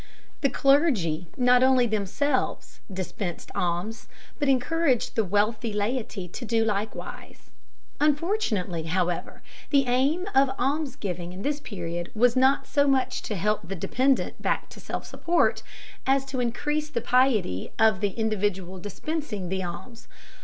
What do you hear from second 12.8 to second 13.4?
much to